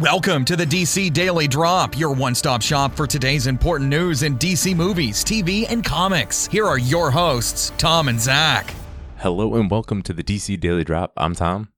[0.00, 4.38] Welcome to the DC Daily Drop, your one stop shop for today's important news in
[4.38, 6.46] DC movies, TV, and comics.
[6.46, 8.72] Here are your hosts, Tom and Zach.
[9.18, 11.12] Hello and welcome to the DC Daily Drop.
[11.18, 11.68] I'm Tom.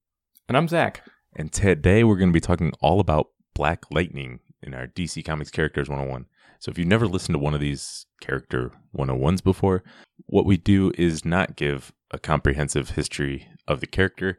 [0.46, 1.02] And I'm Zach.
[1.34, 5.50] And today we're going to be talking all about Black Lightning in our DC Comics
[5.50, 6.26] Characters 101.
[6.60, 9.82] So if you've never listened to one of these character 101s before,
[10.26, 14.38] what we do is not give a comprehensive history of the character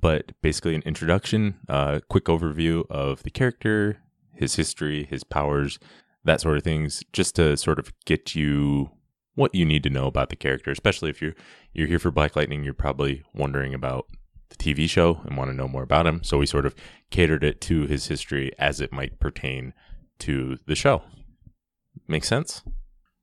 [0.00, 3.98] but basically an introduction, a uh, quick overview of the character,
[4.34, 5.78] his history, his powers,
[6.24, 8.90] that sort of things, just to sort of get you
[9.34, 10.70] what you need to know about the character.
[10.70, 11.34] Especially if you're
[11.72, 14.06] you're here for Black Lightning, you're probably wondering about
[14.50, 16.22] the TV show and want to know more about him.
[16.22, 16.74] So we sort of
[17.10, 19.72] catered it to his history as it might pertain
[20.20, 21.02] to the show.
[22.06, 22.62] Make sense?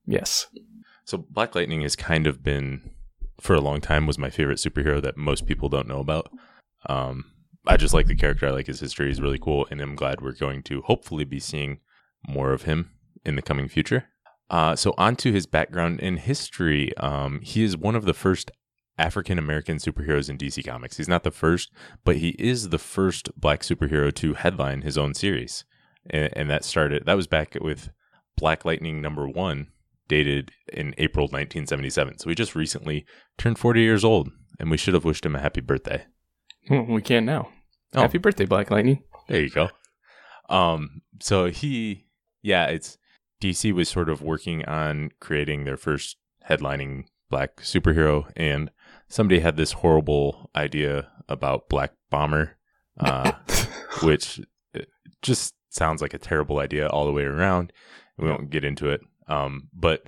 [0.06, 0.48] Yes.
[1.06, 2.92] So Black Lightning has kind of been
[3.40, 6.32] for a long time was my favorite superhero that most people don't know about.
[6.88, 7.26] Um,
[7.68, 8.48] I just like the character.
[8.48, 9.08] I like his history.
[9.08, 11.80] He's really cool, and I'm glad we're going to hopefully be seeing
[12.28, 12.92] more of him
[13.26, 14.06] in the coming future.
[14.50, 16.96] Uh, so on to his background in history.
[16.98, 18.52] Um, he is one of the first
[18.98, 20.98] African American superheroes in DC Comics.
[20.98, 21.72] He's not the first,
[22.04, 25.66] but he is the first black superhero to headline his own series,
[26.10, 27.06] and, and that started.
[27.06, 27.92] That was back with
[28.38, 29.68] Black Lightning number one,
[30.08, 32.20] dated in April 1977.
[32.20, 33.06] So he just recently
[33.38, 36.06] turned 40 years old, and we should have wished him a happy birthday.
[36.70, 37.50] we can't now.
[37.96, 38.02] Oh.
[38.02, 39.04] Happy birthday, Black Lightning.
[39.28, 39.70] There you go.
[40.50, 42.06] Um, so he,
[42.42, 42.98] yeah, it's
[43.42, 46.18] DC was sort of working on creating their first
[46.50, 48.72] headlining black superhero, and
[49.08, 52.58] somebody had this horrible idea about Black Bomber,
[53.00, 53.32] uh,
[54.02, 54.42] which
[54.76, 54.82] uh,
[55.22, 57.72] just sounds like a terrible idea all the way around.
[58.18, 59.02] We won't get into it.
[59.28, 60.08] Um, but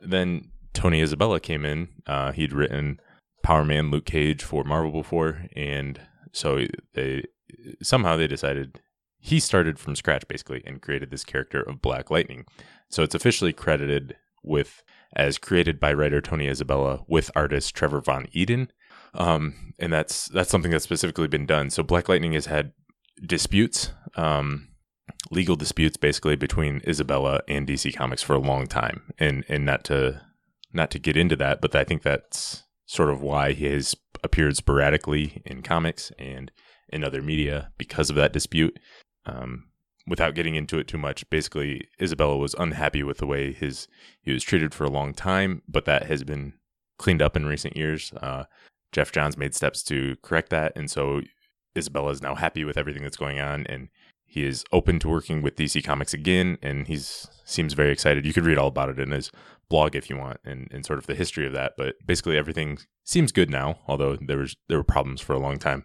[0.00, 1.88] then Tony Isabella came in.
[2.06, 3.00] Uh, he'd written
[3.42, 6.00] Power Man Luke Cage for Marvel before, and
[6.32, 7.24] so they
[7.82, 8.80] somehow they decided
[9.18, 12.46] he started from scratch basically and created this character of Black Lightning.
[12.88, 14.82] So it's officially credited with
[15.14, 18.68] as created by writer Tony Isabella with artist Trevor Von Eeden.
[19.14, 21.70] Um, and that's that's something that's specifically been done.
[21.70, 22.72] So Black Lightning has had
[23.26, 24.68] disputes, um,
[25.30, 29.12] legal disputes basically between Isabella and DC Comics for a long time.
[29.18, 30.22] And and not to
[30.72, 34.56] not to get into that, but I think that's sort of why he has appeared
[34.56, 36.50] sporadically in comics and
[36.88, 38.80] in other media because of that dispute.
[39.24, 39.68] Um,
[40.08, 43.86] without getting into it too much, basically Isabella was unhappy with the way his
[44.20, 46.54] he was treated for a long time, but that has been
[46.98, 48.12] cleaned up in recent years.
[48.14, 48.46] Uh,
[48.90, 51.20] Geoff Johns made steps to correct that, and so
[51.78, 53.88] Isabella is now happy with everything that's going on, and
[54.30, 58.24] he is open to working with DC Comics again, and he's seems very excited.
[58.24, 59.32] You could read all about it in his
[59.68, 61.72] blog if you want, and, and sort of the history of that.
[61.76, 65.58] But basically, everything seems good now, although there was there were problems for a long
[65.58, 65.84] time.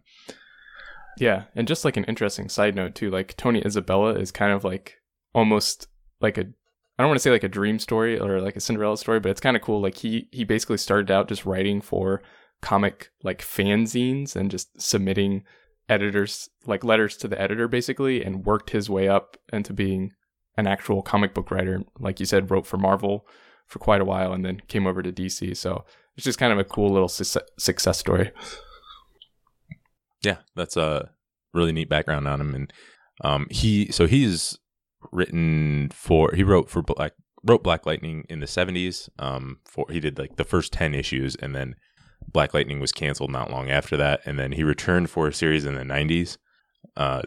[1.17, 4.63] Yeah, and just like an interesting side note too, like Tony Isabella is kind of
[4.63, 4.95] like
[5.33, 5.87] almost
[6.21, 8.97] like a I don't want to say like a dream story or like a Cinderella
[8.97, 9.81] story, but it's kind of cool.
[9.81, 12.21] Like he he basically started out just writing for
[12.61, 15.43] comic like fanzines and just submitting
[15.87, 20.11] editors like letters to the editor basically and worked his way up into being
[20.57, 23.27] an actual comic book writer like you said wrote for Marvel
[23.67, 25.85] for quite a while and then came over to DC so
[26.15, 28.31] it's just kind of a cool little su- success story.
[30.23, 31.11] Yeah that's a
[31.53, 32.55] really neat background on him.
[32.55, 32.73] And
[33.23, 34.57] um he so he's
[35.11, 37.13] written for he wrote for black
[37.43, 41.35] wrote black lightning in the 70s um for he did like the first 10 issues
[41.35, 41.75] and then
[42.27, 45.65] Black Lightning was canceled not long after that, and then he returned for a series
[45.65, 46.37] in the '90s.
[46.95, 47.21] Uh,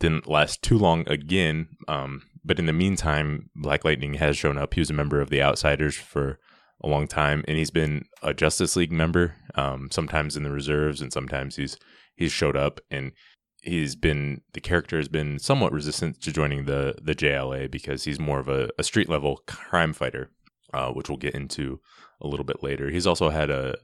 [0.00, 4.74] didn't last too long again, um, but in the meantime, Black Lightning has shown up.
[4.74, 6.38] He was a member of the Outsiders for
[6.82, 9.36] a long time, and he's been a Justice League member.
[9.54, 11.78] Um, sometimes in the reserves, and sometimes he's
[12.14, 13.12] he's showed up, and
[13.62, 18.20] he's been the character has been somewhat resistant to joining the the JLA because he's
[18.20, 20.30] more of a, a street level crime fighter,
[20.72, 21.80] uh, which we'll get into
[22.20, 22.90] a little bit later.
[22.90, 23.76] He's also had a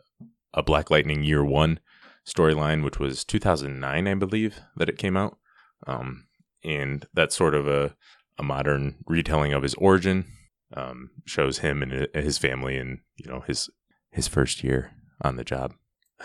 [0.55, 1.81] a Black Lightning Year One
[2.27, 5.38] storyline, which was 2009, I believe, that it came out.
[5.87, 6.27] Um,
[6.62, 7.94] and that's sort of a,
[8.38, 10.26] a modern retelling of his origin.
[10.73, 13.69] Um, shows him and his family and you know his
[14.12, 15.75] his first year on the job.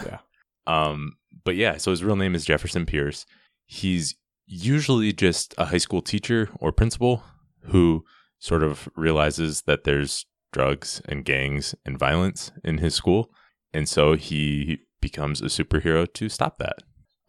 [0.06, 0.20] Yeah.
[0.68, 3.26] um, but yeah, so his real name is Jefferson Pierce.
[3.66, 7.24] He's usually just a high school teacher or principal
[7.62, 8.06] who
[8.38, 13.32] sort of realizes that there's drugs and gangs and violence in his school
[13.76, 16.80] and so he becomes a superhero to stop that.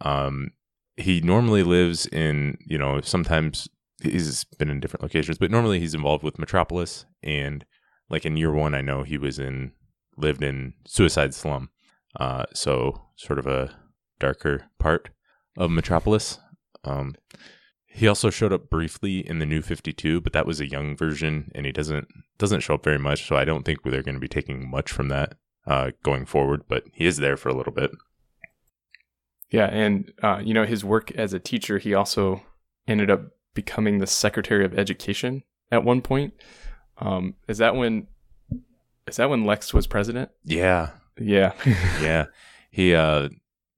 [0.01, 0.53] Um,
[0.97, 3.69] he normally lives in, you know, sometimes
[4.01, 7.05] he's been in different locations, but normally he's involved with Metropolis.
[7.23, 7.65] And
[8.09, 9.73] like in year one, I know he was in,
[10.17, 11.71] lived in Suicide Slum.
[12.19, 13.77] Uh, so sort of a
[14.21, 15.11] darker part
[15.59, 16.39] of Metropolis.
[16.85, 17.17] Um,
[17.87, 21.51] He also showed up briefly in the new 52, but that was a young version
[21.55, 22.07] and he doesn't
[22.39, 24.93] doesn't show up very much, so I don't think they're going to be taking much
[24.93, 27.91] from that uh, going forward, but he is there for a little bit.
[29.51, 32.43] Yeah, and uh, you know his work as a teacher, he also
[32.89, 33.23] ended up
[33.55, 36.35] becoming the Secretary of Education at one point.
[36.99, 38.09] Um, is that when?
[39.07, 40.31] Is that when Lex was president?
[40.45, 42.27] Yeah, Yeah, yeah.
[42.71, 43.29] He, uh,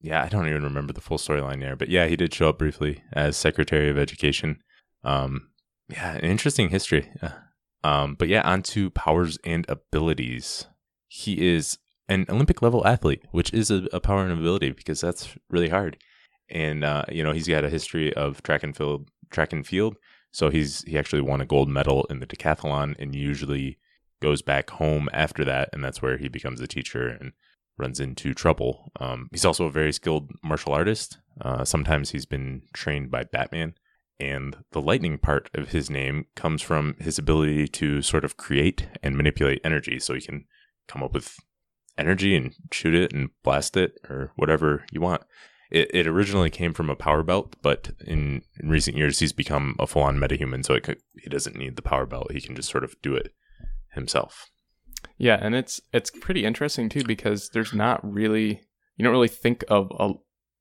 [0.00, 2.58] yeah, I don't even remember the full storyline there, but yeah, he did show up
[2.58, 4.60] briefly as Secretary of Education.
[5.04, 5.48] Um,
[5.88, 7.10] yeah, an interesting history.
[7.22, 7.30] Uh,
[7.84, 10.66] Um, but yeah, on to powers and abilities.
[11.08, 11.78] He is
[12.08, 15.98] an Olympic level athlete, which is a, a power and ability because that's really hard.
[16.50, 19.96] And uh, you know, he's got a history of track and field, track and field.
[20.30, 23.78] So he's he actually won a gold medal in the decathlon, and usually
[24.20, 27.32] goes back home after that, and that's where he becomes a teacher and
[27.78, 28.90] runs into trouble.
[29.00, 31.18] Um, he's also a very skilled martial artist.
[31.40, 33.74] Uh, sometimes he's been trained by Batman.
[34.20, 38.88] And the lightning part of his name comes from his ability to sort of create
[39.00, 40.00] and manipulate energy.
[40.00, 40.46] So he can
[40.88, 41.36] come up with
[41.96, 45.22] energy and shoot it and blast it or whatever you want.
[45.70, 49.76] It, it originally came from a power belt, but in, in recent years he's become
[49.78, 50.64] a full on metahuman.
[50.64, 52.32] So could, he doesn't need the power belt.
[52.32, 53.34] He can just sort of do it
[53.92, 54.50] himself.
[55.18, 58.62] yeah, and it's it's pretty interesting too because there's not really
[58.96, 59.92] you don't really think of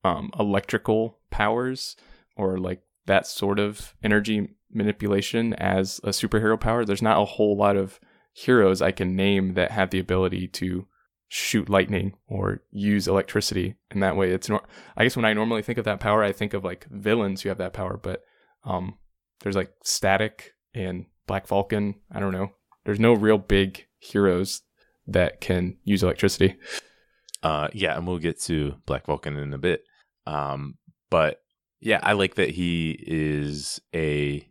[0.04, 1.96] um, electrical powers
[2.36, 6.86] or like that sort of energy manipulation as a superhero power.
[6.86, 8.00] There's not a whole lot of
[8.38, 10.86] heroes I can name that have the ability to
[11.28, 14.30] shoot lightning or use electricity in that way.
[14.30, 16.86] It's nor- I guess when I normally think of that power, I think of like
[16.92, 18.22] villains who have that power, but
[18.64, 19.00] um,
[19.42, 21.96] there's like Static and Black Falcon.
[22.12, 22.52] I don't know.
[22.86, 24.62] There's no real big heroes
[25.08, 26.58] that can use electricity.
[27.42, 29.84] Uh, yeah, and we'll get to Black Vulcan in a bit.
[30.28, 30.78] Um,
[31.10, 31.42] but
[31.80, 34.48] yeah, I like that he is a,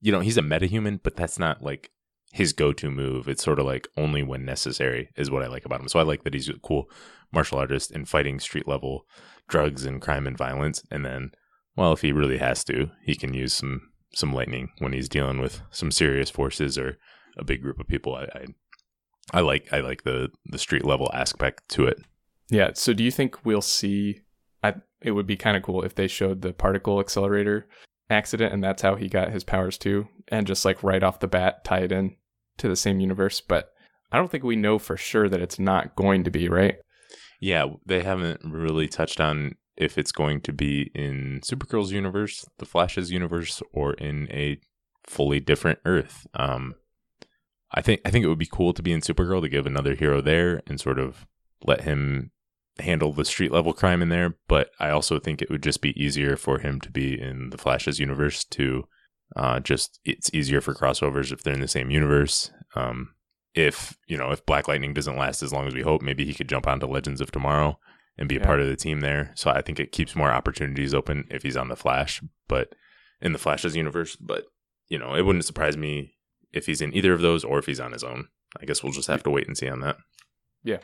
[0.00, 1.90] you know, he's a metahuman, but that's not like
[2.32, 3.28] his go-to move.
[3.28, 5.88] It's sort of like only when necessary is what I like about him.
[5.88, 6.90] So I like that he's a cool
[7.30, 9.06] martial artist and fighting street level
[9.48, 10.82] drugs and crime and violence.
[10.90, 11.32] And then,
[11.76, 13.82] well, if he really has to, he can use some
[14.14, 16.98] some lightning when he's dealing with some serious forces or
[17.38, 18.14] a big group of people.
[18.14, 18.46] I, I
[19.34, 21.98] I like I like the the street level aspect to it.
[22.48, 22.70] Yeah.
[22.74, 24.20] So do you think we'll see?
[24.64, 27.68] I, it would be kind of cool if they showed the particle accelerator
[28.08, 31.28] accident and that's how he got his powers too, and just like right off the
[31.28, 32.16] bat tie it in
[32.58, 33.40] to the same universe.
[33.40, 33.72] But
[34.10, 36.76] I don't think we know for sure that it's not going to be right.
[37.40, 42.66] Yeah, they haven't really touched on if it's going to be in Supergirl's universe, the
[42.66, 44.60] Flash's universe, or in a
[45.04, 46.26] fully different Earth.
[46.34, 46.74] Um,
[47.74, 49.94] I think I think it would be cool to be in Supergirl to give another
[49.94, 51.26] hero there and sort of
[51.64, 52.30] let him
[52.78, 54.36] handle the street level crime in there.
[54.46, 57.58] But I also think it would just be easier for him to be in the
[57.58, 58.84] Flash's universe to
[59.36, 62.50] uh, just it's easier for crossovers if they're in the same universe.
[62.74, 63.14] Um,
[63.54, 66.34] if you know if Black Lightning doesn't last as long as we hope, maybe he
[66.34, 67.78] could jump onto Legends of Tomorrow
[68.18, 68.46] and be a Yeah.
[68.46, 69.32] part of the team there.
[69.34, 72.74] So I think it keeps more opportunities open if he's on the Flash, but
[73.20, 74.16] in the Flash's universe.
[74.16, 74.44] But
[74.88, 76.14] you know, it wouldn't surprise me
[76.52, 78.28] if he's in either of those or if he's on his own.
[78.60, 79.96] I guess we'll just have to wait and see on that.
[80.62, 80.78] Yeah.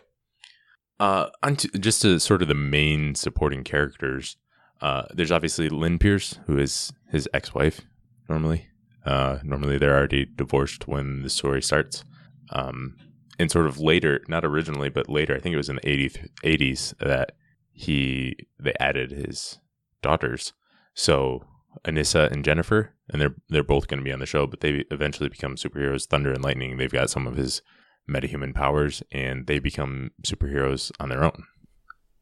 [0.98, 4.36] Uh, on to, just to sort of the main supporting characters.
[4.80, 7.82] Uh, there's obviously Lynn Pierce, who is his ex-wife.
[8.28, 8.69] Normally,
[9.04, 12.05] uh, normally they're already divorced when the story starts.
[12.50, 12.96] Um,
[13.38, 16.29] and sort of later, not originally, but later, I think it was in the 80s,
[16.43, 17.32] 80s that
[17.72, 19.58] he they added his
[20.03, 20.53] daughters.
[20.94, 21.44] So
[21.84, 24.84] Anissa and Jennifer, and they're they're both going to be on the show, but they
[24.91, 26.06] eventually become superheroes.
[26.06, 27.62] Thunder and Lightning, they've got some of his
[28.10, 31.44] metahuman powers, and they become superheroes on their own.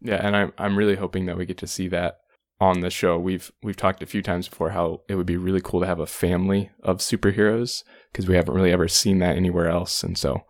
[0.01, 2.19] Yeah, and I'm I'm really hoping that we get to see that
[2.61, 3.19] on the show.
[3.19, 6.01] We've we've talked a few times before how it would be really cool to have
[6.01, 7.83] a family of superheroes
[8.13, 10.43] because we haven't really ever seen that anywhere else, and so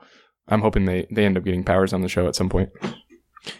[0.49, 2.71] I'm hoping they they end up getting powers on the show at some point.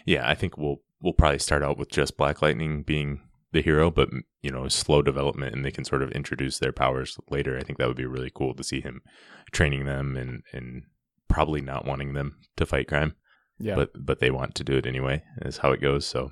[0.05, 3.89] Yeah, I think we'll we'll probably start out with just Black Lightning being the hero,
[3.89, 4.09] but
[4.41, 7.57] you know, slow development, and they can sort of introduce their powers later.
[7.57, 9.01] I think that would be really cool to see him
[9.51, 10.83] training them and and
[11.27, 13.15] probably not wanting them to fight crime.
[13.59, 15.23] Yeah, but but they want to do it anyway.
[15.41, 16.05] Is how it goes.
[16.05, 16.31] So,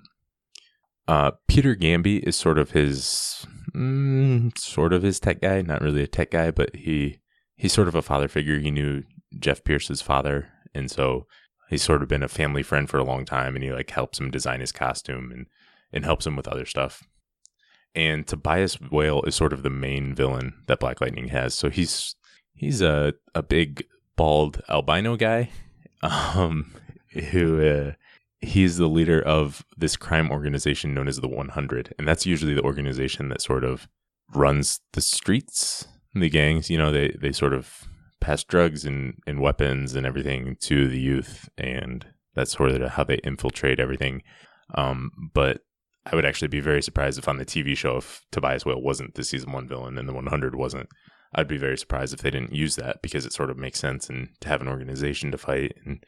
[1.08, 3.46] uh, Peter Gambi is sort of his
[3.76, 5.62] mm, sort of his tech guy.
[5.62, 7.20] Not really a tech guy, but he
[7.56, 8.60] he's sort of a father figure.
[8.60, 9.04] He knew
[9.40, 11.28] Jeff Pierce's father, and so
[11.70, 13.56] he's sort of been a family friend for a long time.
[13.56, 15.46] And he like helps him design his costume and
[15.94, 17.04] and helps him with other stuff.
[17.94, 21.54] And Tobias Whale is sort of the main villain that Black Lightning has.
[21.54, 22.16] So he's
[22.54, 23.86] he's a a big
[24.16, 25.50] bald albino guy.
[26.04, 26.72] Um,
[27.32, 27.94] who uh,
[28.42, 32.63] he's the leader of this crime organization known as the 100 and that's usually the
[32.63, 33.88] organization that sort of
[34.34, 35.88] runs the streets.
[36.13, 37.88] The gangs, you know, they they sort of
[38.22, 43.04] pass drugs and, and weapons and everything to the youth, and that's sort of how
[43.04, 44.24] they infiltrate everything.
[44.74, 45.62] Um, but
[46.06, 49.15] I would actually be very surprised if on the TV show if Tobias Whale wasn't
[49.15, 50.89] the season one villain and the 100 wasn't.
[51.34, 54.10] I'd be very surprised if they didn't use that because it sort of makes sense
[54.10, 56.04] and to have an organization to fight and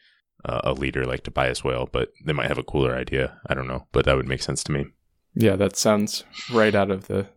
[0.45, 3.39] uh, a leader like Tobias Whale, but they might have a cooler idea.
[3.47, 4.87] I don't know, but that would make sense to me.
[5.35, 7.27] Yeah, that sounds right out of the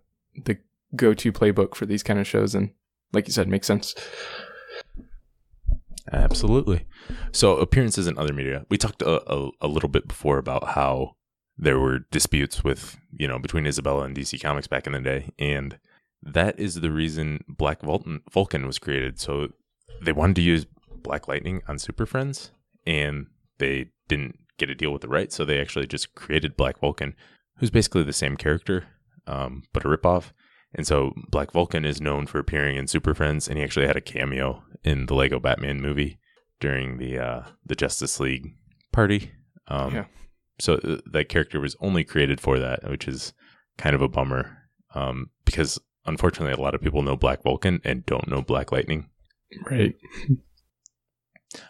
[0.45, 0.59] the
[0.97, 2.71] go to playbook for these kind of shows, and
[3.13, 3.95] like you said, makes sense.
[6.13, 6.87] Absolutely.
[7.33, 8.65] So appearances in other media.
[8.69, 11.17] We talked a, a, a, little bit before about how
[11.57, 15.31] there were disputes with you know between Isabella and DC Comics back in the day,
[15.39, 15.79] and
[16.23, 19.21] that is the reason Black Vulcan, Vulcan was created.
[19.21, 19.49] So
[20.03, 20.67] they wanted to use
[21.03, 22.51] Black Lightning on Super Friends,
[22.87, 23.27] and
[23.59, 27.15] they didn't get a deal with the rights, so they actually just created Black Vulcan,
[27.57, 28.85] who's basically the same character,
[29.27, 30.33] um, but a ripoff.
[30.75, 33.97] And so Black Vulcan is known for appearing in Super Friends, and he actually had
[33.97, 36.19] a cameo in the Lego Batman movie
[36.61, 38.55] during the uh, the Justice League
[38.93, 39.33] party.
[39.67, 40.05] Um, yeah.
[40.61, 43.33] So th- uh, that character was only created for that, which is
[43.79, 44.59] kind of a bummer
[44.95, 49.09] um, because unfortunately a lot of people know Black Vulcan and don't know Black Lightning.
[49.69, 49.97] Right.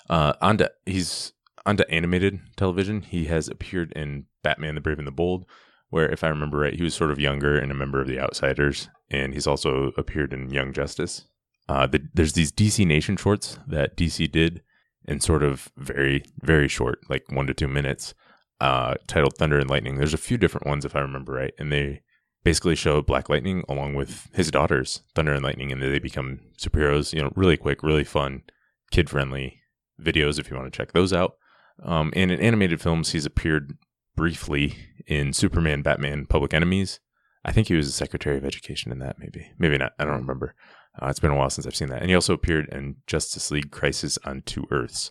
[0.09, 1.33] Uh, onto he's
[1.67, 3.03] onto animated television.
[3.03, 5.47] He has appeared in Batman: The Brave and the Bold,
[5.91, 8.21] where, if I remember right, he was sort of younger and a member of the
[8.21, 11.27] Outsiders, and he's also appeared in Young Justice.
[11.69, 14.63] Uh, the, there's these DC Nation shorts that DC did
[15.07, 18.15] and sort of very, very short, like one to two minutes,
[18.61, 19.97] uh, titled Thunder and Lightning.
[19.97, 22.03] There's a few different ones, if I remember right, and they
[22.43, 27.13] basically show Black Lightning along with his daughters, Thunder and Lightning, and they become superheroes.
[27.13, 28.43] You know, really quick, really fun,
[28.91, 29.60] kid friendly
[30.03, 31.37] videos if you want to check those out.
[31.83, 33.77] Um, and in animated films, he's appeared
[34.17, 34.77] briefly
[35.07, 37.01] in Superman, Batman, Public Enemies.
[37.45, 39.51] I think he was the Secretary of Education in that, maybe.
[39.59, 39.93] Maybe not.
[39.99, 40.55] I don't remember.
[41.01, 42.03] Uh, it's been a while since I've seen that.
[42.03, 45.09] And he also appeared in Justice League Crisis on Two Earths,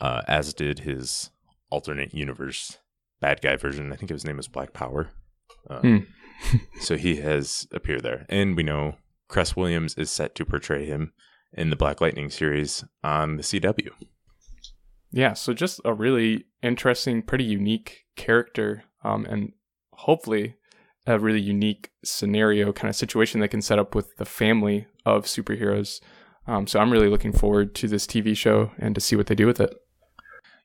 [0.00, 1.30] uh, as did his
[1.70, 2.78] alternate universe
[3.20, 3.92] bad guy version.
[3.92, 5.10] I think his name was Black Power.
[5.68, 5.98] Uh, hmm.
[6.80, 8.24] so he has appeared there.
[8.28, 8.96] And we know
[9.28, 11.12] Cress Williams is set to portray him
[11.52, 13.90] in the Black Lightning series on the CW.
[15.16, 19.54] Yeah, so just a really interesting, pretty unique character, um, and
[19.94, 20.56] hopefully
[21.06, 25.24] a really unique scenario kind of situation they can set up with the family of
[25.24, 26.02] superheroes.
[26.46, 29.34] Um, so I'm really looking forward to this TV show and to see what they
[29.34, 29.74] do with it.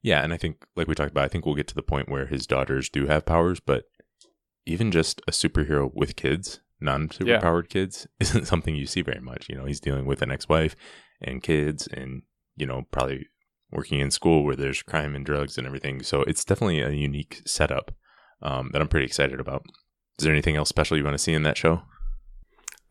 [0.02, 2.10] Yeah, and I think, like we talked about, I think we'll get to the point
[2.10, 3.86] where his daughters do have powers, but
[4.66, 7.84] even just a superhero with kids, non superpowered yeah.
[7.84, 9.48] kids, isn't something you see very much.
[9.48, 10.76] You know, he's dealing with an ex wife
[11.22, 12.24] and kids and,
[12.58, 13.28] you know, probably
[13.72, 16.04] working in school where there's crime and drugs and everything.
[16.04, 17.92] So it's definitely a unique setup
[18.42, 19.66] um, that I'm pretty excited about.
[20.20, 21.82] Is there anything else special you want to see in that show?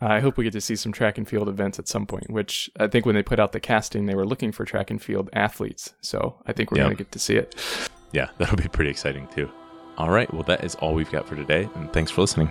[0.00, 2.70] I hope we get to see some track and field events at some point, which
[2.78, 5.28] I think when they put out the casting, they were looking for track and field
[5.34, 5.92] athletes.
[6.00, 6.86] So I think we're yep.
[6.86, 7.54] going to get to see it.
[8.12, 9.50] Yeah, that'll be pretty exciting too.
[9.98, 12.50] All right, well, that is all we've got for today, and thanks for listening.